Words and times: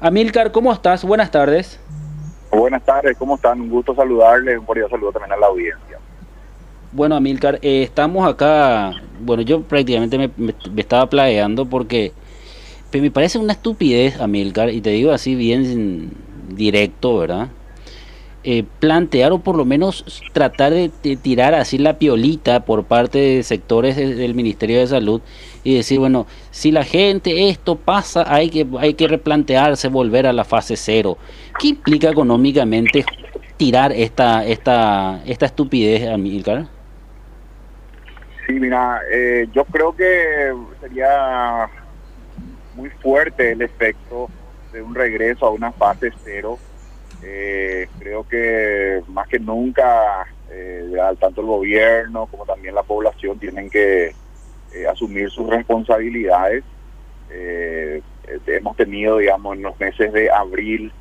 Amilcar, 0.00 0.52
¿cómo 0.52 0.72
estás? 0.72 1.04
Buenas 1.04 1.28
tardes. 1.28 1.80
Buenas 2.52 2.84
tardes, 2.84 3.16
¿cómo 3.18 3.34
están? 3.34 3.60
Un 3.60 3.68
gusto 3.68 3.96
saludarles, 3.96 4.56
un 4.56 4.64
cordial 4.64 4.88
saludo 4.88 5.10
también 5.10 5.32
a 5.32 5.36
la 5.36 5.48
audiencia. 5.48 5.98
Bueno, 6.92 7.16
Amilcar, 7.16 7.58
eh, 7.62 7.82
estamos 7.82 8.24
acá, 8.24 8.92
bueno, 9.18 9.42
yo 9.42 9.62
prácticamente 9.62 10.16
me, 10.16 10.54
estaba 10.76 11.10
planeando 11.10 11.66
porque 11.66 12.12
me 12.92 13.10
parece 13.10 13.40
una 13.40 13.54
estupidez, 13.54 14.20
Amilcar, 14.20 14.70
y 14.70 14.80
te 14.82 14.90
digo 14.90 15.10
así 15.10 15.34
bien 15.34 16.12
directo, 16.46 17.18
¿verdad? 17.18 17.48
Eh, 18.50 18.64
plantear 18.78 19.30
o 19.32 19.40
por 19.40 19.56
lo 19.56 19.66
menos 19.66 20.22
tratar 20.32 20.72
de, 20.72 20.88
tirar 21.20 21.52
así 21.52 21.76
la 21.76 21.98
piolita 21.98 22.64
por 22.64 22.84
parte 22.84 23.18
de 23.18 23.42
sectores 23.42 23.94
del 23.94 24.34
Ministerio 24.34 24.78
de 24.78 24.86
Salud 24.86 25.20
y 25.64 25.76
decir, 25.76 25.98
bueno, 25.98 26.26
si 26.50 26.72
la 26.72 26.82
gente 26.82 27.50
esto 27.50 27.76
pasa, 27.76 28.24
hay 28.26 28.48
que, 28.48 28.66
hay 28.78 28.94
que 28.94 29.06
replantearse, 29.06 29.88
volver 29.88 30.26
a 30.26 30.32
la 30.32 30.44
fase 30.44 30.78
cero. 30.78 31.18
¿Qué 31.58 31.68
implica 31.68 32.08
económicamente 32.08 33.04
tirar 33.58 33.92
esta, 33.92 34.46
esta, 34.46 35.20
esta 35.26 35.44
estupidez, 35.44 36.08
Amilcar? 36.08 36.68
Sí, 38.46 38.54
mira, 38.54 39.02
eh, 39.12 39.46
yo 39.52 39.66
creo 39.66 39.94
que 39.94 40.54
sería 40.80 41.68
muy 42.76 42.88
fuerte 43.02 43.52
el 43.52 43.60
efecto 43.60 44.30
de 44.72 44.80
un 44.80 44.94
regreso 44.94 45.44
a 45.44 45.50
una 45.50 45.70
fase 45.70 46.10
cero 46.24 46.58
eh, 47.22 47.88
creo 47.98 48.24
que 48.24 49.02
más 49.08 49.26
que 49.28 49.38
nunca, 49.38 50.26
eh, 50.50 50.92
tanto 51.18 51.40
el 51.40 51.46
gobierno 51.46 52.26
como 52.26 52.44
también 52.44 52.74
la 52.74 52.82
población 52.82 53.38
tienen 53.38 53.68
que 53.68 54.14
eh, 54.72 54.86
asumir 54.88 55.30
sus 55.30 55.48
responsabilidades. 55.48 56.64
Eh, 57.30 58.02
hemos 58.46 58.76
tenido, 58.76 59.18
digamos, 59.18 59.56
en 59.56 59.62
los 59.62 59.78
meses 59.80 60.12
de 60.12 60.30
abril 60.30 60.92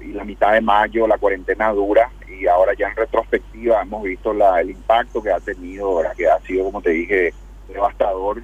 y 0.00 0.12
la 0.12 0.24
mitad 0.24 0.52
de 0.52 0.60
mayo 0.60 1.06
la 1.06 1.18
cuarentena 1.18 1.70
dura 1.70 2.10
y 2.28 2.46
ahora 2.46 2.74
ya 2.74 2.88
en 2.88 2.96
retrospectiva 2.96 3.82
hemos 3.82 4.02
visto 4.02 4.32
la, 4.32 4.60
el 4.60 4.70
impacto 4.70 5.22
que 5.22 5.30
ha 5.30 5.40
tenido, 5.40 6.02
que 6.16 6.28
ha 6.28 6.40
sido, 6.40 6.64
como 6.64 6.82
te 6.82 6.90
dije, 6.90 7.34
devastador, 7.68 8.42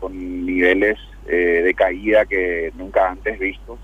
con 0.00 0.44
niveles 0.44 0.98
de 1.24 1.72
caída 1.76 2.26
que 2.26 2.72
nunca 2.74 3.10
antes 3.10 3.38
vistos 3.38 3.78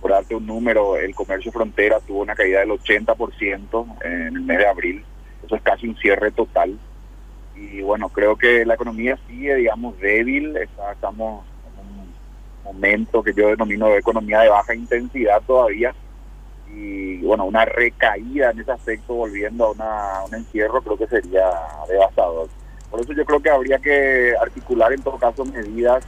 por 0.00 0.10
darte 0.12 0.34
un 0.34 0.46
número, 0.46 0.96
el 0.96 1.14
comercio 1.14 1.52
frontera 1.52 2.00
tuvo 2.00 2.20
una 2.20 2.34
caída 2.34 2.60
del 2.60 2.70
80% 2.70 4.04
en 4.04 4.36
el 4.36 4.40
mes 4.40 4.58
de 4.58 4.66
abril, 4.66 5.04
eso 5.44 5.56
es 5.56 5.62
casi 5.62 5.88
un 5.88 5.96
cierre 5.96 6.30
total. 6.30 6.78
Y 7.54 7.82
bueno, 7.82 8.08
creo 8.08 8.36
que 8.36 8.64
la 8.64 8.74
economía 8.74 9.18
sigue, 9.28 9.54
digamos, 9.54 9.98
débil, 9.98 10.56
estamos 10.56 11.44
en 11.66 12.00
un 12.00 12.14
momento 12.64 13.22
que 13.22 13.34
yo 13.34 13.48
denomino 13.48 13.88
de 13.88 13.98
economía 13.98 14.40
de 14.40 14.48
baja 14.48 14.74
intensidad 14.74 15.42
todavía. 15.46 15.94
Y 16.74 17.18
bueno, 17.18 17.44
una 17.44 17.64
recaída 17.64 18.50
en 18.50 18.60
ese 18.60 18.72
aspecto, 18.72 19.14
volviendo 19.14 19.66
a 19.66 19.70
una, 19.72 20.24
un 20.26 20.34
encierro, 20.34 20.80
creo 20.80 20.96
que 20.96 21.06
sería 21.08 21.50
devastador. 21.88 22.48
Por 22.90 23.00
eso 23.00 23.12
yo 23.12 23.24
creo 23.24 23.40
que 23.40 23.50
habría 23.50 23.78
que 23.78 24.34
articular 24.40 24.92
en 24.92 25.02
todo 25.02 25.18
caso 25.18 25.44
medidas 25.44 26.04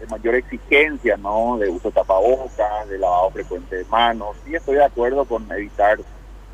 de 0.00 0.06
mayor 0.06 0.34
exigencia, 0.34 1.16
¿no? 1.16 1.56
De 1.58 1.68
uso 1.68 1.88
de 1.88 1.94
tapabocas, 1.94 2.88
de 2.88 2.98
lavado 2.98 3.30
frecuente 3.30 3.76
de 3.76 3.84
manos. 3.86 4.36
Sí 4.44 4.54
estoy 4.54 4.76
de 4.76 4.84
acuerdo 4.84 5.24
con 5.24 5.50
evitar 5.52 5.98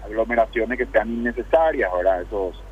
aglomeraciones 0.04 0.78
que 0.78 0.86
sean 0.86 1.12
innecesarias, 1.12 1.90
¿verdad? 1.92 2.22
Esos, 2.22 2.62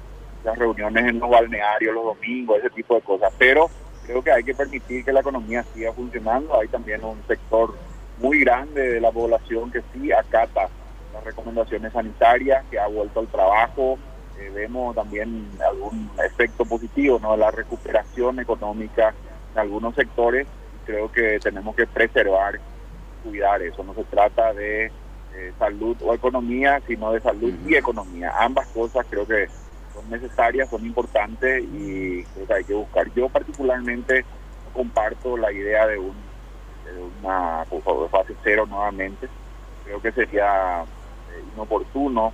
las 0.45 0.57
reuniones 0.57 1.07
en 1.07 1.19
los 1.19 1.29
balnearios 1.29 1.95
los 1.95 2.05
domingos, 2.05 2.59
ese 2.59 2.71
tipo 2.71 2.95
de 2.95 3.03
cosas. 3.03 3.33
Pero 3.39 3.69
creo 4.07 4.23
que 4.23 4.33
hay 4.33 4.45
que 4.45 4.55
permitir 4.55 5.05
que 5.05 5.13
la 5.13 5.21
economía 5.21 5.65
siga 5.75 5.93
funcionando. 5.93 6.59
Hay 6.59 6.69
también 6.69 7.05
un 7.05 7.23
sector 7.27 7.75
muy 8.19 8.41
grande 8.41 8.95
de 8.95 9.01
la 9.01 9.11
población 9.11 9.71
que 9.71 9.83
sí 9.93 10.13
acata 10.13 10.69
las 11.13 11.25
recomendaciones 11.25 11.93
sanitarias, 11.93 12.65
que 12.71 12.79
ha 12.79 12.87
vuelto 12.87 13.21
al 13.21 13.29
trabajo. 13.29 13.99
Eh, 14.39 14.51
vemos 14.55 14.95
también 14.95 15.51
algún 15.69 16.11
efecto 16.25 16.65
positivo, 16.65 17.19
¿no? 17.21 17.37
La 17.37 17.51
recuperación 17.51 18.39
económica 18.39 19.13
en 19.53 19.59
algunos 19.59 19.95
sectores 19.95 20.47
creo 20.91 21.13
que 21.13 21.39
tenemos 21.41 21.75
que 21.77 21.87
preservar, 21.87 22.59
cuidar 23.23 23.63
eso. 23.63 23.85
No 23.85 23.95
se 23.95 24.05
trata 24.05 24.53
de 24.53 24.87
eh, 25.35 25.53
salud 25.59 25.97
o 26.03 26.15
economía, 26.15 26.81
sino 26.87 27.13
de 27.13 27.21
salud 27.21 27.55
y 27.67 27.77
economía. 27.77 28.33
Ambas 28.39 28.67
cosas 28.69 29.07
creo 29.09 29.27
que 29.27 29.49
son 29.95 30.09
necesarias, 30.11 30.69
son 30.69 30.85
importantes 30.85 31.63
y 31.65 32.25
creo 32.25 32.47
que 32.47 32.55
hay 32.55 32.65
que 32.65 32.75
buscar. 32.75 33.13
Yo 33.15 33.29
particularmente 33.29 34.25
comparto 34.73 35.37
la 35.37 35.53
idea 35.53 35.87
de, 35.87 35.99
un, 35.99 36.15
una 37.21 37.65
fase 38.11 38.35
cero 38.43 38.67
nuevamente. 38.69 39.29
Creo 39.85 40.03
que 40.03 40.13
sería 40.13 40.83
eh, 40.83 41.43
inoportuno 41.55 42.33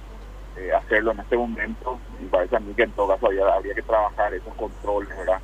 eh, 0.57 0.73
hacerlo 0.73 1.13
en 1.13 1.21
este 1.21 1.37
momento. 1.37 1.99
Y 2.23 2.25
parece 2.27 2.57
a 2.57 2.61
mí 2.61 2.73
que 2.75 2.85
en 2.85 2.93
todo 2.93 3.09
caso 3.09 3.27
habría, 3.27 3.47
habría 3.49 3.75
que 3.75 3.83
trabajar 3.83 4.33
esos 4.33 4.55
controles, 4.55 5.15
¿verdad? 5.17 5.41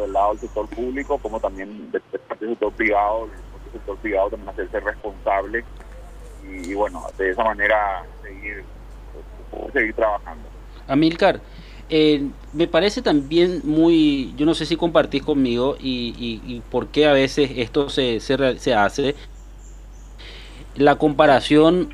Del 0.00 0.12
lado 0.12 0.30
del 0.30 0.40
sector 0.40 0.66
público 0.68 1.18
como 1.18 1.38
también 1.38 1.90
del, 1.92 2.02
sector 2.10 2.72
privado, 2.72 3.28
el 3.66 3.72
sector 3.72 3.96
privado 3.98 4.30
también 4.30 4.48
hacerse 4.48 4.80
responsable 4.80 5.64
y, 6.44 6.74
bueno, 6.74 7.04
de 7.18 7.30
esa 7.30 7.44
manera 7.44 8.04
seguir, 8.22 8.64
seguir 9.72 9.94
trabajando. 9.94 10.48
Amilcar, 10.88 11.40
eh, 11.88 12.28
me 12.52 12.66
parece 12.66 13.02
también 13.02 13.60
muy, 13.64 14.34
yo 14.36 14.46
no 14.46 14.54
sé 14.54 14.66
si 14.66 14.76
compartís 14.76 15.22
conmigo 15.22 15.76
y, 15.78 16.40
y, 16.44 16.60
por 16.70 16.88
qué 16.88 17.06
a 17.06 17.12
veces 17.12 17.50
esto 17.56 17.88
se, 17.88 18.18
se, 18.20 18.58
se 18.58 18.74
hace, 18.74 19.14
la 20.74 20.96
comparación 20.96 21.90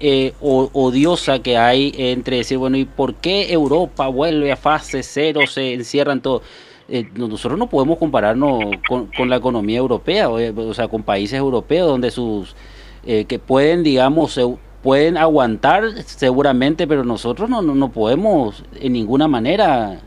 eh, 0.00 0.34
odiosa 0.40 1.40
que 1.40 1.56
hay 1.56 1.92
entre 1.96 2.36
decir, 2.36 2.58
bueno, 2.58 2.76
¿y 2.76 2.84
por 2.84 3.14
qué 3.14 3.52
Europa 3.52 4.06
vuelve 4.08 4.52
a 4.52 4.56
fase 4.56 5.02
cero, 5.02 5.40
se 5.46 5.72
encierran 5.72 6.20
todo? 6.20 6.42
Eh, 6.90 7.06
nosotros 7.14 7.58
no 7.58 7.68
podemos 7.68 7.98
compararnos 7.98 8.64
con, 8.88 9.28
la 9.28 9.36
economía 9.36 9.76
europea, 9.76 10.30
o, 10.30 10.74
sea, 10.74 10.88
con 10.88 11.02
países 11.02 11.38
europeos 11.38 11.86
donde 11.86 12.10
sus, 12.10 12.56
eh, 13.04 13.26
que 13.26 13.38
pueden, 13.38 13.82
digamos, 13.82 14.40
pueden 14.82 15.18
aguantar 15.18 15.84
seguramente, 16.04 16.86
pero 16.86 17.04
nosotros 17.04 17.50
no, 17.50 17.60
no, 17.60 17.92
podemos 17.92 18.64
en 18.80 18.94
ninguna 18.94 19.28
manera 19.28 20.00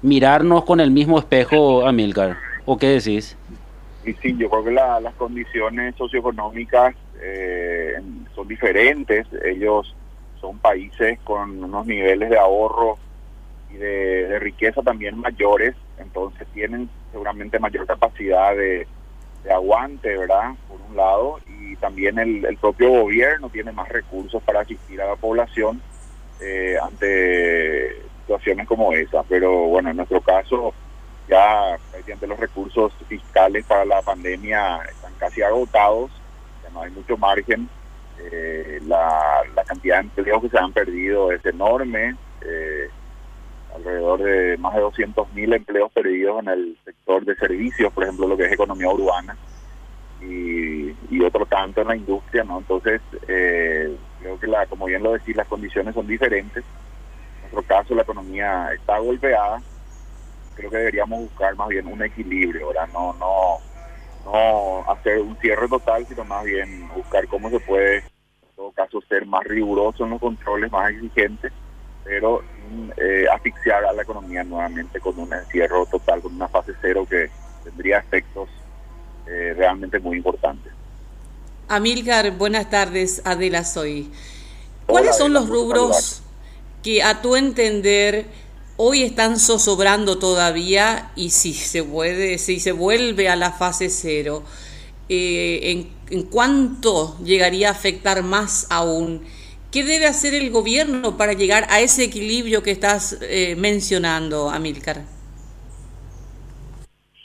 mirarnos 0.00 0.64
con 0.64 0.80
el 0.80 0.90
mismo 0.90 1.18
espejo, 1.18 1.86
Amilcar. 1.86 2.38
¿O 2.64 2.78
qué 2.78 2.86
decís? 2.86 3.36
Y 4.06 4.14
sí, 4.14 4.34
yo 4.38 4.48
creo 4.48 4.64
que 4.64 4.70
las 4.70 5.14
condiciones 5.16 5.94
socioeconómicas 5.96 6.94
eh, 7.20 7.94
son 8.34 8.48
diferentes. 8.48 9.26
Ellos 9.44 9.94
son 10.40 10.56
países 10.58 11.18
con 11.24 11.62
unos 11.62 11.86
niveles 11.86 12.30
de 12.30 12.38
ahorro 12.38 12.96
y 13.72 13.76
de, 13.76 14.38
riqueza 14.38 14.82
también 14.82 15.18
mayores, 15.18 15.74
entonces 15.98 16.46
tienen 16.54 16.88
seguramente 17.12 17.58
mayor 17.58 17.86
capacidad 17.86 18.54
de, 18.56 18.86
aguante, 19.50 20.16
¿verdad? 20.16 20.52
Por 20.68 20.78
un 20.82 20.96
lado, 20.96 21.40
y 21.46 21.74
también 21.76 22.18
el, 22.18 22.56
propio 22.58 22.90
gobierno 22.90 23.48
tiene 23.48 23.72
más 23.72 23.88
recursos 23.88 24.42
para 24.42 24.60
asistir 24.60 25.00
a 25.00 25.08
la 25.08 25.16
población 25.16 25.80
eh, 26.40 26.76
ante 26.82 27.96
situaciones 28.20 28.66
como 28.66 28.92
esa. 28.92 29.22
Pero 29.22 29.66
bueno, 29.66 29.90
en 29.90 29.96
nuestro 29.96 30.20
caso, 30.20 30.74
ya 31.28 31.78
mediante 31.92 32.26
los 32.26 32.38
recursos 32.38 32.92
fiscales 33.08 33.64
para 33.64 33.84
la 33.84 34.02
pandemia 34.02 34.80
están 34.88 35.12
casi 35.18 35.42
agotados, 35.42 36.10
ya 36.62 36.70
no 36.70 36.82
hay 36.82 36.90
mucho 36.90 37.16
margen. 37.16 37.68
Eh, 38.18 38.80
la, 38.86 39.42
cantidad 39.66 39.96
de 39.96 40.02
empleos 40.02 40.42
que 40.42 40.48
se 40.48 40.58
han 40.58 40.72
perdido 40.72 41.32
es 41.32 41.44
enorme. 41.46 42.16
Eh, 42.42 42.90
alrededor 43.80 44.22
de 44.22 44.56
más 44.58 44.74
de 44.74 44.82
200.000 44.82 45.56
empleos 45.56 45.92
perdidos 45.92 46.40
en 46.40 46.48
el 46.48 46.78
sector 46.84 47.24
de 47.24 47.34
servicios, 47.36 47.92
por 47.92 48.04
ejemplo, 48.04 48.28
lo 48.28 48.36
que 48.36 48.44
es 48.44 48.52
economía 48.52 48.88
urbana, 48.88 49.36
y, 50.20 51.22
otro 51.22 51.46
tanto 51.46 51.82
en 51.82 51.88
la 51.88 51.96
industria, 51.96 52.42
¿no? 52.44 52.58
Entonces, 52.58 53.00
eh, 53.28 53.94
creo 54.20 54.40
que, 54.40 54.46
la, 54.46 54.66
como 54.66 54.86
bien 54.86 55.02
lo 55.02 55.12
decís, 55.12 55.36
las 55.36 55.46
condiciones 55.46 55.94
son 55.94 56.06
diferentes. 56.06 56.64
En 57.36 57.52
nuestro 57.52 57.62
caso, 57.62 57.94
la 57.94 58.02
economía 58.02 58.72
está 58.72 58.98
golpeada. 58.98 59.62
Creo 60.56 60.70
que 60.70 60.76
deberíamos 60.78 61.20
buscar 61.20 61.54
más 61.56 61.68
bien 61.68 61.86
un 61.86 62.02
equilibrio, 62.02 62.68
¿verdad? 62.68 62.88
No, 62.92 63.12
no, 63.14 63.58
no 64.24 64.90
hacer 64.90 65.20
un 65.20 65.36
cierre 65.36 65.68
total, 65.68 66.06
sino 66.06 66.24
más 66.24 66.44
bien 66.44 66.88
buscar 66.94 67.26
cómo 67.28 67.50
se 67.50 67.60
puede, 67.60 67.98
en 67.98 68.56
todo 68.56 68.72
caso, 68.72 69.00
ser 69.02 69.26
más 69.26 69.44
riguroso 69.44 70.04
en 70.04 70.10
los 70.10 70.20
controles, 70.20 70.72
más 70.72 70.90
exigentes 70.90 71.52
pero 72.04 72.42
eh, 72.96 73.26
asfixiar 73.32 73.84
a 73.84 73.92
la 73.92 74.02
economía 74.02 74.44
nuevamente 74.44 75.00
con 75.00 75.18
un 75.18 75.32
encierro 75.32 75.86
total, 75.86 76.20
con 76.20 76.34
una 76.34 76.48
fase 76.48 76.72
cero 76.80 77.06
que 77.08 77.30
tendría 77.64 77.98
efectos 77.98 78.48
eh, 79.26 79.54
realmente 79.56 79.98
muy 79.98 80.16
importantes. 80.16 80.72
Amilcar, 81.68 82.30
buenas 82.32 82.68
tardes, 82.68 83.22
Adela 83.24 83.64
soy. 83.64 84.10
¿Cuáles 84.86 85.16
son 85.16 85.32
los 85.32 85.48
rubros 85.48 86.22
que 86.82 87.02
a 87.02 87.22
tu 87.22 87.36
entender 87.36 88.26
hoy 88.76 89.02
están 89.04 89.38
zozobrando 89.38 90.18
todavía 90.18 91.12
y 91.14 91.30
si 91.30 91.52
se 91.52 91.84
puede, 91.84 92.38
si 92.38 92.58
se 92.58 92.72
vuelve 92.72 93.28
a 93.28 93.36
la 93.36 93.52
fase 93.52 93.88
cero? 93.88 94.42
en, 95.10 95.90
en 96.10 96.22
cuánto 96.22 97.18
llegaría 97.24 97.68
a 97.68 97.72
afectar 97.72 98.22
más 98.22 98.66
aún. 98.70 99.22
¿Qué 99.72 99.84
debe 99.84 100.06
hacer 100.06 100.34
el 100.34 100.50
gobierno 100.50 101.16
para 101.16 101.32
llegar 101.32 101.64
a 101.70 101.78
ese 101.78 102.02
equilibrio 102.02 102.60
que 102.60 102.72
estás 102.72 103.16
eh, 103.22 103.54
mencionando, 103.56 104.50
Amílcar? 104.50 105.02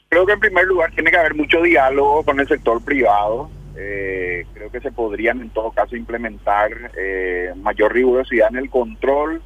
Creo 0.10 0.28
que 0.28 0.34
en 0.34 0.40
primer 0.40 0.66
lugar 0.66 0.92
tiene 0.92 1.10
que 1.10 1.18
haber 1.18 1.34
mucho 1.34 1.64
diálogo 1.64 2.22
con 2.24 2.40
el 2.40 2.48
sector 2.48 2.84
privado. 2.84 3.50
Eh, 3.76 4.46
creo 4.54 4.70
que 4.70 4.80
se 4.80 4.92
podrían 4.92 5.42
en 5.42 5.50
todo 5.50 5.72
caso 5.72 5.96
implementar 5.96 6.92
eh, 6.96 7.52
mayor 7.56 7.92
rigurosidad 7.92 8.50
en 8.52 8.58
el 8.58 8.70
control 8.70 9.42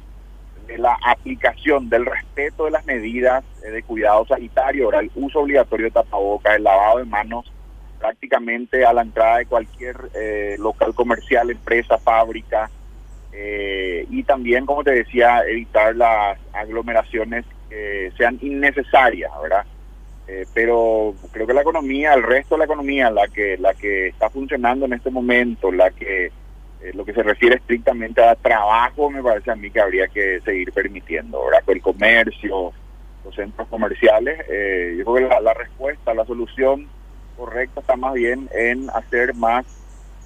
de 0.66 0.76
la 0.76 0.98
aplicación 1.02 1.88
del 1.88 2.04
respeto 2.04 2.66
de 2.66 2.72
las 2.72 2.84
medidas 2.84 3.42
de 3.62 3.82
cuidado 3.82 4.26
sanitario, 4.26 4.92
el 4.92 5.10
uso 5.14 5.40
obligatorio 5.40 5.86
de 5.86 5.92
tapabocas, 5.92 6.54
el 6.54 6.64
lavado 6.64 6.98
de 6.98 7.06
manos 7.06 7.50
prácticamente 7.98 8.84
a 8.84 8.92
la 8.92 9.02
entrada 9.02 9.38
de 9.38 9.46
cualquier 9.46 9.96
local 10.58 10.94
comercial, 10.94 11.50
empresa, 11.50 11.98
fábrica, 11.98 12.70
eh, 13.32 14.06
y 14.10 14.22
también, 14.24 14.66
como 14.66 14.82
te 14.82 14.92
decía, 14.92 15.42
evitar 15.46 15.94
las 15.94 16.38
aglomeraciones 16.52 17.44
que 17.68 18.12
sean 18.16 18.38
innecesarias, 18.40 19.30
¿verdad? 19.40 19.64
Eh, 20.26 20.46
pero 20.52 21.14
creo 21.32 21.46
que 21.46 21.54
la 21.54 21.62
economía, 21.62 22.14
el 22.14 22.22
resto 22.22 22.54
de 22.54 22.60
la 22.60 22.64
economía, 22.64 23.10
la 23.10 23.28
que 23.28 23.56
la 23.58 23.74
que 23.74 24.08
está 24.08 24.30
funcionando 24.30 24.86
en 24.86 24.94
este 24.94 25.10
momento, 25.10 25.70
la 25.72 25.90
que 25.90 26.26
eh, 26.26 26.92
lo 26.94 27.04
que 27.04 27.12
se 27.12 27.22
refiere 27.22 27.56
estrictamente 27.56 28.22
a 28.22 28.34
trabajo, 28.34 29.10
me 29.10 29.22
parece 29.22 29.50
a 29.50 29.56
mí 29.56 29.70
que 29.70 29.80
habría 29.80 30.08
que 30.08 30.40
seguir 30.44 30.72
permitiendo, 30.72 31.44
¿verdad? 31.44 31.62
El 31.68 31.82
comercio, 31.82 32.72
los 33.24 33.34
centros 33.34 33.68
comerciales, 33.68 34.38
yo 34.96 35.04
creo 35.04 35.14
que 35.14 35.34
la, 35.34 35.40
la 35.40 35.54
respuesta, 35.54 36.14
la 36.14 36.24
solución 36.24 36.88
correcta 37.36 37.80
está 37.80 37.96
más 37.96 38.14
bien 38.14 38.48
en 38.52 38.88
hacer 38.90 39.34
más 39.34 39.66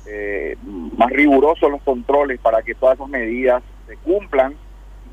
eh, 0.06 0.56
más 0.64 1.10
rigurosos 1.10 1.70
los 1.70 1.82
controles 1.82 2.38
para 2.40 2.62
que 2.62 2.74
todas 2.74 2.96
esas 2.96 3.08
medidas 3.08 3.62
se 3.86 3.96
cumplan, 3.98 4.54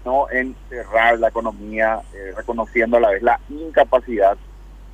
no 0.03 0.29
en 0.29 0.55
cerrar 0.69 1.19
la 1.19 1.29
economía, 1.29 2.01
eh, 2.13 2.33
reconociendo 2.35 2.97
a 2.97 2.99
la 2.99 3.09
vez 3.11 3.21
la 3.21 3.39
incapacidad 3.49 4.38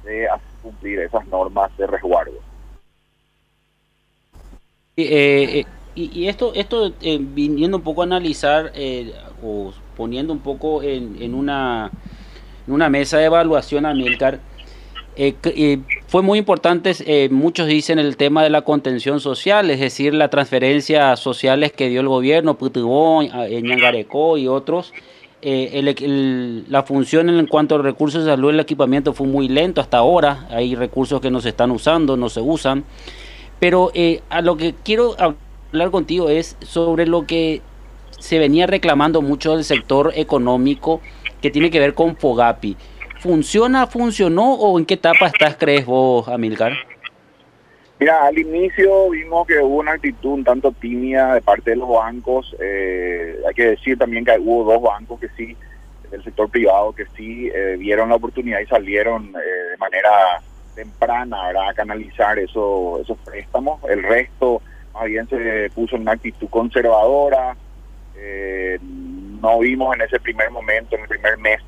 de 0.03 0.27
cumplir 0.61 0.99
esas 0.99 1.25
normas 1.27 1.75
de 1.77 1.87
resguardo. 1.87 2.33
Eh, 4.95 5.65
y, 5.95 6.27
esto, 6.27 6.53
esto 6.53 6.91
viniendo 7.01 7.77
un 7.77 7.83
poco 7.83 8.01
a 8.01 8.05
analizar 8.05 8.71
o 9.43 9.73
poniendo 9.95 10.31
un 10.31 10.39
poco 10.39 10.83
en, 10.83 11.21
en, 11.21 11.33
una, 11.33 11.89
en 12.67 12.73
una 12.73 12.89
mesa 12.89 13.17
de 13.17 13.25
evaluación 13.25 13.85
a 13.85 13.93
Milcar, 15.17 15.53
eh, 15.55 15.79
fue 16.07 16.21
muy 16.21 16.39
importante, 16.39 16.93
eh, 17.05 17.29
muchos 17.29 17.67
dicen 17.67 17.97
el 17.97 18.17
tema 18.17 18.43
de 18.43 18.49
la 18.49 18.61
contención 18.61 19.19
social, 19.19 19.69
es 19.71 19.79
decir, 19.79 20.13
las 20.13 20.29
transferencias 20.29 21.19
sociales 21.19 21.71
que 21.71 21.89
dio 21.89 22.01
el 22.01 22.07
gobierno, 22.07 22.57
Putibón, 22.57 23.27
Ñangarecó 23.27 24.37
y 24.37 24.47
otros. 24.47 24.93
Eh, 25.41 26.65
la 26.67 26.83
función 26.83 27.29
en 27.29 27.47
cuanto 27.47 27.75
a 27.75 27.77
recursos 27.79 28.25
de 28.25 28.31
salud, 28.31 28.51
el 28.51 28.59
equipamiento 28.59 29.13
fue 29.13 29.27
muy 29.27 29.47
lento 29.47 29.81
hasta 29.81 29.97
ahora, 29.97 30.47
hay 30.49 30.75
recursos 30.75 31.21
que 31.21 31.31
no 31.31 31.41
se 31.41 31.49
están 31.49 31.71
usando, 31.71 32.17
no 32.17 32.29
se 32.29 32.41
usan, 32.41 32.83
pero 33.59 33.91
a 34.29 34.41
lo 34.41 34.57
que 34.57 34.75
quiero 34.83 35.15
hablar 35.19 35.91
contigo 35.91 36.29
es 36.29 36.57
sobre 36.61 37.05
lo 37.07 37.25
que 37.25 37.61
se 38.19 38.39
venía 38.39 38.67
reclamando 38.67 39.21
mucho 39.21 39.55
del 39.55 39.63
sector 39.63 40.11
económico 40.15 41.01
que 41.41 41.51
tiene 41.51 41.69
que 41.69 41.79
ver 41.79 41.93
con 41.93 42.17
Fogapi. 42.17 42.75
¿Funciona, 43.19 43.87
funcionó 43.87 44.53
o 44.53 44.77
en 44.77 44.85
qué 44.85 44.93
etapa 44.93 45.27
estás, 45.27 45.57
crees 45.57 45.85
vos, 45.85 46.27
Amilcar? 46.27 46.73
Mira, 47.99 48.27
al 48.27 48.37
inicio 48.37 49.09
vimos 49.09 49.47
que 49.47 49.57
hubo 49.59 49.77
una 49.77 49.93
actitud 49.93 50.33
un 50.33 50.43
tanto 50.43 50.71
tímida 50.71 51.33
de 51.33 51.41
parte 51.41 51.71
de 51.71 51.77
los 51.77 51.89
bancos. 51.89 52.55
Eh, 52.59 53.39
hay 53.47 53.53
que 53.55 53.69
decir 53.69 53.97
también 53.97 54.23
que 54.23 54.37
hubo 54.39 54.71
dos 54.71 54.81
bancos 54.83 55.19
que 55.19 55.29
sí, 55.29 55.57
del 56.11 56.23
sector 56.23 56.47
privado, 56.49 56.93
que 56.93 57.07
sí 57.15 57.49
eh, 57.53 57.75
vieron 57.79 58.09
la 58.09 58.15
oportunidad 58.15 58.59
y 58.59 58.67
salieron 58.67 59.33
eh, 59.35 59.69
de 59.71 59.77
manera 59.77 60.41
temprana 60.75 61.37
a 61.67 61.73
canalizar 61.73 62.37
eso, 62.37 62.99
esos 63.01 63.17
préstamos. 63.25 63.81
El 63.89 64.03
resto 64.03 64.61
más 64.93 65.05
bien 65.05 65.27
se 65.27 65.71
puso 65.73 65.95
en 65.95 66.03
una 66.03 66.11
actitud 66.11 66.49
conservadora. 66.49 67.57
no 69.41 69.59
vimos 69.59 69.95
en 69.95 70.01
ese 70.01 70.19
primer 70.19 70.51
momento, 70.51 70.95
en 70.95 71.01
el 71.01 71.07
primer 71.07 71.37
mes, 71.39 71.61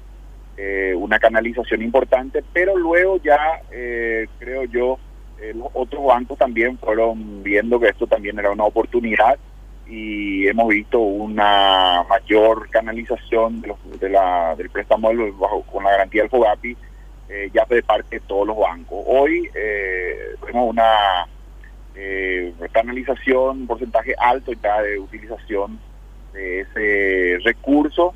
eh, 0.61 0.94
una 0.94 1.19
canalización 1.19 1.81
importante, 1.81 2.44
pero 2.51 2.77
luego 2.77 3.15
ya 3.23 3.61
eh, 3.71 4.27
creo 4.39 4.65
yo 4.65 5.00
eh, 5.39 5.53
los 5.56 5.69
otros 5.73 6.03
bancos 6.03 6.38
también 6.38 6.77
fueron 6.77 7.41
viendo 7.41 7.79
que 7.79 7.88
esto 7.88 8.07
también 8.07 8.38
era 8.38 8.51
una 8.51 8.65
oportunidad 8.65 9.39
y 9.88 10.45
hemos 10.50 10.67
visto 10.67 11.00
una 11.00 12.03
mayor 12.09 12.69
canalización 12.71 13.61
de, 13.61 14.09
la, 14.09 14.53
del 14.57 14.69
préstamo 14.69 15.13
bajo, 15.38 15.61
con 15.61 15.85
la 15.85 15.91
garantía 15.91 16.23
del 16.23 16.29
FOGAPI 16.29 16.75
ya 17.53 17.63
de 17.63 17.81
parte 17.81 18.19
de 18.19 18.25
todos 18.27 18.45
los 18.45 18.57
bancos. 18.57 19.01
Hoy 19.07 19.50
tenemos 20.45 20.71
una 20.71 21.25
canalización, 22.73 23.62
un 23.62 23.67
porcentaje 23.67 24.13
alto 24.19 24.51
ya 24.62 24.81
de 24.81 25.00
utilización 25.00 25.79
de 26.33 26.62
ese 26.62 27.38
recurso 27.45 28.13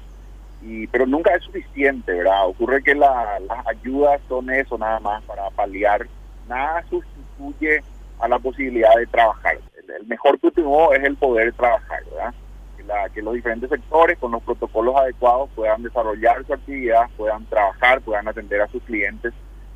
pero 0.92 1.06
nunca 1.06 1.36
es 1.36 1.44
suficiente, 1.44 2.14
¿verdad? 2.14 2.48
Ocurre 2.48 2.84
que 2.84 2.96
las 2.96 3.68
ayudas 3.68 4.22
son 4.30 4.50
eso 4.50 4.78
nada 4.78 5.00
más 5.00 5.22
para 5.24 5.50
paliar, 5.50 6.08
nada 6.48 6.84
sustituye 6.90 7.84
a 8.20 8.28
la 8.28 8.40
posibilidad 8.40 8.96
de 8.96 9.06
trabajar. 9.08 9.58
El, 9.88 10.08
mejor 10.08 10.40
que 10.40 10.48
es 10.48 11.04
el 11.04 11.18
poder 11.18 11.54
trabajar, 11.54 12.04
¿verdad? 12.06 12.34
Que, 12.78 12.84
la, 12.84 13.10
que 13.10 13.22
los 13.22 13.34
diferentes 13.34 13.70
sectores 13.70 14.18
con 14.18 14.32
los 14.32 14.42
protocolos 14.44 14.96
adecuados 14.96 15.50
puedan 15.56 15.84
desarrollar 15.84 16.46
su 16.46 16.54
actividad, 16.54 17.10
puedan 17.18 17.46
trabajar, 17.46 18.02
puedan 18.02 18.28
atender 18.28 18.62
a 18.62 18.68
sus 18.68 18.82
clientes. 18.84 19.34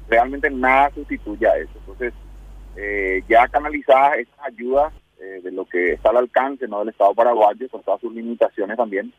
Realmente 0.07 0.49
nada 0.49 0.89
sustituye 0.91 1.47
a 1.47 1.57
eso. 1.57 1.73
Entonces, 1.79 2.13
eh, 2.77 3.23
ya 3.27 3.47
canalizadas 3.49 4.19
esas 4.19 4.39
ayudas 4.45 4.93
eh, 5.19 5.41
de 5.43 5.51
lo 5.51 5.65
que 5.65 5.93
está 5.93 6.11
al 6.11 6.17
alcance 6.17 6.67
¿no? 6.67 6.79
del 6.79 6.89
Estado 6.89 7.13
paraguayo, 7.13 7.67
con 7.69 7.83
todas 7.83 7.99
sus 7.99 8.13
limitaciones 8.13 8.77
también, 8.77 9.11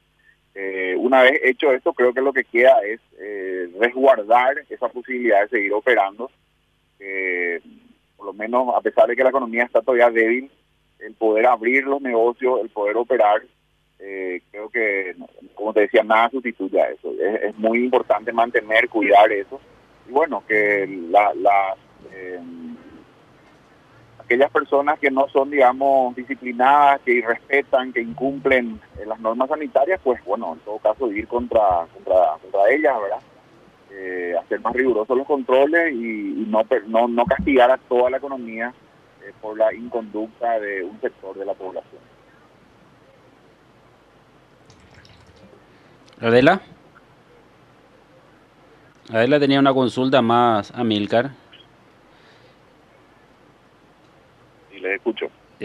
eh, 0.55 0.95
una 0.99 1.23
vez 1.23 1.41
hecho 1.45 1.73
esto, 1.73 1.93
creo 1.93 2.13
que 2.13 2.21
lo 2.21 2.33
que 2.33 2.45
queda 2.45 2.81
es 2.85 3.01
eh, 3.19 3.71
resguardar 3.79 4.57
esa 4.69 4.89
posibilidad 4.89 5.43
de 5.43 5.49
seguir 5.49 5.73
operando. 5.73 6.31
por 8.17 8.27
lo 8.27 8.33
menos, 8.33 8.75
a 8.75 8.81
pesar 8.81 9.07
de 9.07 9.17
que 9.17 9.23
la 9.23 9.31
economía 9.31 9.65
está 9.65 9.81
todavía 9.81 10.11
débil, 10.11 10.51
el 10.99 11.15
poder 11.15 11.47
abrir 11.47 11.85
los 11.85 12.03
negocios, 12.03 12.61
el 12.61 12.71
poder 12.71 12.97
operar, 12.97 13.43
eh, 14.01 14.43
creo 14.51 14.69
que, 14.69 15.15
como 15.55 15.73
te 15.73 15.83
decía, 15.83 16.03
nada 16.03 16.31
sustituye 16.31 16.81
a 16.81 16.91
eso. 16.91 17.13
Es, 17.21 17.57
muy 17.57 17.85
importante 17.85 18.33
mantener, 18.33 18.89
cuidar 18.89 19.31
eso. 19.33 19.61
Y 20.09 20.13
bueno, 20.13 20.43
que 20.47 20.87
la, 21.11 21.33
la 21.35 21.77
aquellas 24.29 24.51
personas 24.51 24.99
que 24.99 25.11
no 25.11 25.27
son, 25.31 25.51
digamos, 25.51 26.15
disciplinadas, 26.15 27.01
que 27.01 27.13
irrespetan, 27.13 27.95
que 27.95 28.03
incumplen 28.03 28.79
eh, 28.99 29.07
las 29.07 29.19
normas 29.21 29.49
sanitarias, 29.49 29.99
pues 30.05 30.23
bueno, 30.23 30.53
en 30.53 30.59
todo 30.61 30.79
caso 30.81 31.11
ir 31.11 31.27
contra, 31.27 31.87
contra, 31.95 32.37
contra 32.43 32.71
ellas, 32.71 32.95
¿verdad? 33.01 33.21
Eh, 33.91 34.35
hacer 34.39 34.61
más 34.61 34.75
rigurosos 34.75 35.17
los 35.17 35.27
controles 35.27 35.95
y, 35.95 36.47
no, 36.47 36.63
no, 36.89 37.09
no 37.09 37.25
castigar 37.25 37.71
a 37.71 37.79
toda 37.79 38.11
la 38.11 38.19
economía 38.19 38.75
eh, 39.23 39.33
por 39.41 39.57
la 39.57 39.73
inconducta 39.73 40.61
de 40.61 40.85
un 40.85 41.01
sector 41.01 41.35
de 41.35 41.47
la 41.47 41.55
población. 41.55 42.03
Adela. 46.21 46.61
Adela 49.11 49.41
tenía 49.41 49.59
una 49.59 49.73
consulta 49.73 50.21
más 50.21 50.71
a 50.73 50.85
Milcar. 50.85 51.31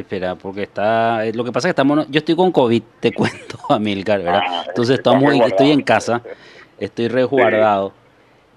Espera, 0.04 0.36
porque 0.36 0.64
está. 0.64 1.26
Eh, 1.26 1.34
lo 1.34 1.46
que 1.46 1.52
pasa 1.54 1.70
es 1.70 1.70
que 1.70 1.82
estamos. 1.82 2.06
Yo 2.10 2.20
estoy 2.20 2.36
con 2.36 2.52
COVID, 2.52 2.84
te 3.00 3.12
cuento, 3.16 3.58
Amilcar, 3.70 4.22
¿verdad? 4.22 4.42
Ah, 4.46 4.66
Entonces 4.68 4.98
estamos, 4.98 5.34
estoy 5.34 5.72
en 5.72 5.82
casa, 5.82 6.22
estoy 6.78 7.08
resguardado. 7.08 7.94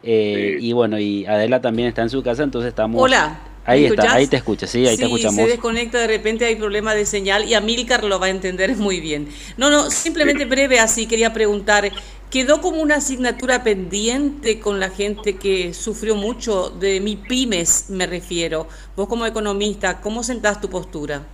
Eh, 0.03 0.59
y 0.61 0.73
bueno, 0.73 0.99
y 0.99 1.25
Adela 1.25 1.61
también 1.61 1.89
está 1.89 2.03
en 2.03 2.11
su 2.11 2.23
casa, 2.23 2.43
entonces 2.43 2.69
estamos. 2.69 3.01
Hola. 3.01 3.39
Ahí 3.65 3.85
está, 3.85 4.13
ahí 4.13 4.29
te 4.29 4.37
escucha, 4.37 4.65
sí, 4.65 4.87
ahí 4.87 4.97
te 4.97 5.07
escuchamos. 5.07 5.35
se 5.35 5.47
desconecta 5.47 5.99
de 5.99 6.07
repente, 6.07 6.45
hay 6.45 6.55
problema 6.55 6.95
de 6.95 7.05
señal 7.05 7.49
y 7.49 7.55
Amilcar 7.55 8.05
lo 8.05 8.21
va 8.21 8.27
a 8.27 8.31
entender 8.31 8.77
muy 8.77 9.01
bien. 9.01 9.29
No, 9.57 9.71
no, 9.71 9.91
simplemente 9.91 10.45
breve 10.45 10.79
así, 10.79 11.07
quería 11.07 11.33
preguntar, 11.33 11.91
¿quedó 12.31 12.61
como 12.61 12.81
una 12.81 12.97
asignatura 12.97 13.65
pendiente 13.65 14.61
con 14.61 14.79
la 14.79 14.91
gente 14.91 15.35
que 15.35 15.75
sufrió 15.75 16.15
mucho, 16.15 16.71
de 16.71 17.01
mi 17.01 17.17
pymes 17.17 17.87
me 17.89 18.07
refiero? 18.07 18.69
Vos 18.95 19.09
como 19.09 19.27
economista, 19.27 20.01
¿cómo 20.01 20.23
sentás 20.23 20.61
tu 20.61 20.71
postura? 20.71 21.27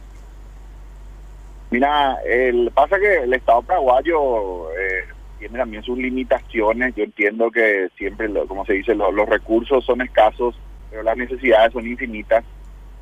Mira, 1.72 2.18
el, 2.24 2.70
pasa 2.72 3.00
que 3.00 3.24
el 3.24 3.34
Estado 3.34 3.62
paraguayo 3.62 4.70
eh, 4.72 5.04
tiene 5.40 5.58
también 5.58 5.82
sus 5.82 5.98
limitaciones, 5.98 6.94
yo 6.94 7.02
entiendo 7.02 7.50
que 7.50 7.88
siempre, 7.96 8.28
como 8.46 8.64
se 8.64 8.74
dice, 8.74 8.94
los 8.94 9.28
recursos 9.28 9.84
son 9.84 10.02
escasos 10.02 10.54
pero 10.92 11.02
las 11.02 11.16
necesidades 11.16 11.72
son 11.72 11.86
infinitas. 11.86 12.44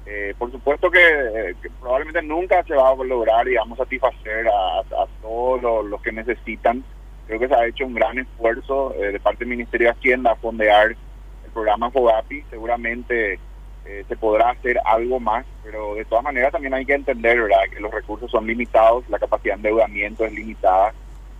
Eh, 0.06 0.32
por 0.38 0.50
supuesto 0.52 0.90
que, 0.90 1.56
probablemente 1.80 2.22
nunca 2.22 2.62
se 2.62 2.74
va 2.74 2.90
a 2.90 2.94
lograr, 2.94 3.44
digamos, 3.44 3.76
satisfacer 3.76 4.46
a, 4.46 5.06
todos 5.20 5.84
los, 5.84 6.00
que 6.00 6.12
necesitan. 6.12 6.84
Creo 7.26 7.40
que 7.40 7.48
se 7.48 7.54
ha 7.54 7.66
hecho 7.66 7.84
un 7.84 7.94
gran 7.94 8.16
esfuerzo 8.18 8.94
eh, 8.94 9.10
de 9.10 9.18
parte 9.18 9.40
del 9.40 9.48
Ministerio 9.48 9.88
de 9.88 9.92
Hacienda 9.92 10.32
a 10.32 10.36
fondear 10.36 10.92
el 10.92 11.50
programa 11.52 11.90
FOGAPI. 11.90 12.44
Seguramente 12.48 13.40
eh, 13.86 14.04
se 14.08 14.16
podrá 14.16 14.50
hacer 14.50 14.78
algo 14.84 15.20
más, 15.20 15.46
pero 15.62 15.94
de 15.94 16.04
todas 16.04 16.24
maneras 16.24 16.52
también 16.52 16.74
hay 16.74 16.84
que 16.84 16.94
entender 16.94 17.38
que 17.72 17.80
los 17.80 17.92
recursos 17.92 18.30
son 18.30 18.46
limitados, 18.46 19.08
la 19.08 19.18
capacidad 19.18 19.54
de 19.54 19.68
endeudamiento 19.68 20.24
es 20.24 20.32
limitada. 20.32 20.92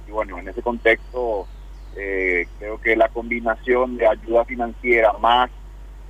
Y 0.07 0.11
bueno, 0.11 0.39
en 0.39 0.49
ese 0.49 0.63
contexto 0.63 1.47
creo 1.93 2.81
que 2.81 2.97
la 2.97 3.09
combinación 3.09 3.99
de 3.99 4.07
ayuda 4.07 4.45
financiera 4.45 5.13
más 5.15 5.51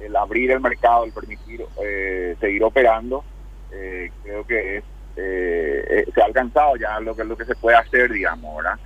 el 0.01 0.17
abrir 0.17 0.51
el 0.51 0.61
mercado, 0.61 1.05
el 1.05 1.13
permitir 1.13 1.65
eh, 1.83 2.37
seguir 2.41 2.65
operando, 2.65 3.25
eh, 3.71 4.11
creo 4.23 4.47
que 4.47 4.79
es, 4.79 4.85
eh, 5.17 6.07
se 6.13 6.23
ha 6.23 6.25
alcanzado 6.25 6.77
ya 6.77 6.99
lo 7.01 7.15
que, 7.15 7.25
lo 7.25 7.37
que 7.37 7.45
se 7.45 7.55
puede 7.55 7.77
hacer, 7.77 8.11
digamos, 8.11 8.57
¿verdad? 8.57 8.79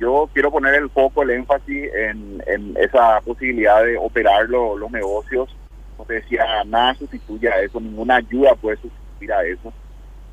yo 0.00 0.28
quiero 0.32 0.50
poner 0.50 0.74
el 0.74 0.90
foco, 0.90 1.22
el 1.22 1.30
énfasis 1.30 1.88
en, 1.94 2.74
esa 2.80 3.20
posibilidad 3.20 3.84
de 3.84 3.96
operar 3.96 4.48
los 4.48 4.90
negocios. 4.90 5.54
Como 5.98 6.06
te 6.06 6.14
decía, 6.14 6.44
nada 6.64 6.94
sustituye 6.94 7.48
a 7.48 7.60
eso, 7.60 7.80
ninguna 7.80 8.16
ayuda 8.16 8.54
puede 8.54 8.76
sustituir 8.76 9.32
a 9.32 9.42
eso, 9.42 9.72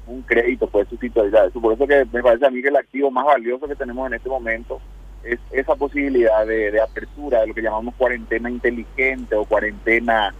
un 0.05 0.21
crédito 0.21 0.67
puede 0.67 0.85
sustituir 0.85 1.35
a 1.35 1.45
eso. 1.47 1.59
Por 1.59 1.73
eso 1.73 1.87
que 1.87 2.05
me 2.13 2.21
parece 2.21 2.45
a 2.45 2.51
mí 2.51 2.61
que 2.61 2.67
el 2.67 2.75
activo 2.75 3.09
más 3.09 3.25
valioso 3.25 3.67
que 3.67 3.75
tenemos 3.75 4.05
en 4.05 4.13
este 4.13 4.29
momento 4.29 4.79
es 5.23 5.39
esa 5.49 5.73
posibilidad 5.73 6.45
de, 6.45 6.79
apertura 6.79 7.41
de 7.41 7.47
lo 7.47 7.55
que 7.55 7.63
llamamos 7.63 7.95
cuarentena 7.95 8.47
inteligente 8.47 9.33
o 9.33 9.45
cuarentena 9.45 10.35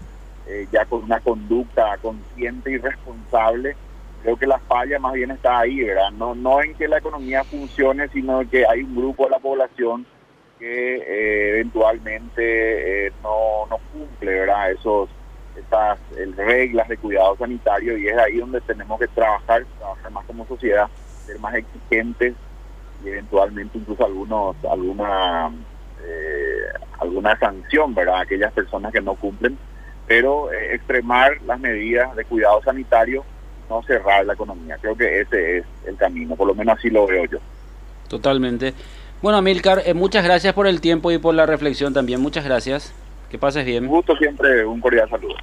eh, 0.45 0.67
ya 0.71 0.85
con 0.85 1.03
una 1.03 1.19
conducta 1.19 1.97
consciente 2.03 2.69
y 2.69 2.77
responsable. 2.77 3.75
Creo 4.21 4.37
que 4.37 4.45
la 4.45 4.59
falla 4.59 4.99
más 4.99 5.13
bien 5.13 5.31
está 5.31 5.61
ahí, 5.61 5.81
¿verdad? 5.81 6.11
No, 6.11 6.35
no 6.35 6.61
en 6.61 6.75
que 6.75 6.87
la 6.87 6.99
economía 6.99 7.43
funcione, 7.43 8.09
sino 8.09 8.47
que 8.47 8.63
hay 8.67 8.83
un 8.83 8.95
grupo 8.95 9.23
de 9.23 9.31
la 9.31 9.39
población 9.39 10.05
que 10.59 10.95
eh, 10.95 11.49
eventualmente 11.55 13.07
eh, 13.07 13.11
no, 13.21 13.65
no 13.69 13.77
cumple, 13.91 14.31
¿verdad? 14.31 14.71
Esos, 14.71 15.09
estas 15.55 15.99
reglas 16.37 16.87
de 16.87 16.97
cuidado 16.97 17.37
sanitario 17.37 17.97
y 17.97 18.07
es 18.07 18.17
ahí 18.17 18.37
donde 18.37 18.61
tenemos 18.61 18.99
que 18.99 19.07
trabajar, 19.07 19.65
trabajar 19.77 20.11
más 20.11 20.25
como 20.25 20.45
sociedad, 20.47 20.89
ser 21.25 21.39
más 21.39 21.55
exigentes 21.55 22.33
y 23.03 23.09
eventualmente 23.09 23.77
incluso 23.77 24.05
algunos 24.05 24.55
alguna 24.65 25.51
eh, 26.01 26.61
alguna 26.99 27.37
sanción 27.37 27.93
verdad 27.93 28.21
aquellas 28.21 28.53
personas 28.53 28.91
que 28.93 29.01
no 29.01 29.15
cumplen 29.15 29.57
pero 30.07 30.51
extremar 30.51 31.41
las 31.45 31.59
medidas 31.59 32.15
de 32.15 32.25
cuidado 32.25 32.61
sanitario 32.63 33.25
no 33.69 33.81
cerrar 33.83 34.25
la 34.25 34.33
economía. 34.33 34.77
Creo 34.79 34.95
que 34.95 35.21
ese 35.21 35.57
es 35.57 35.65
el 35.85 35.95
camino 35.97 36.35
por 36.35 36.47
lo 36.47 36.55
menos 36.55 36.77
así 36.77 36.89
lo 36.89 37.07
veo 37.07 37.25
yo. 37.25 37.39
Totalmente 38.07 38.73
bueno 39.25 39.41
Milcar 39.41 39.81
eh, 39.87 39.95
muchas 39.95 40.23
gracias 40.23 40.53
por 40.53 40.67
el 40.67 40.81
tiempo 40.81 41.11
y 41.11 41.17
por 41.17 41.33
la 41.33 41.47
reflexión 41.47 41.95
también. 41.95 42.21
Muchas 42.21 42.45
gracias. 42.45 42.93
Que 43.31 43.39
pases 43.39 43.65
bien. 43.65 43.85
Un 43.85 43.89
gusto 43.89 44.15
siempre 44.17 44.63
un 44.63 44.79
cordial 44.79 45.09
saludo 45.09 45.35